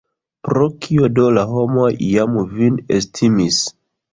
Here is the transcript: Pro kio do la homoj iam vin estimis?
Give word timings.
Pro 0.45 0.69
kio 0.85 1.09
do 1.19 1.27
la 1.39 1.43
homoj 1.51 1.91
iam 2.09 2.41
vin 2.55 2.81
estimis? 2.99 3.63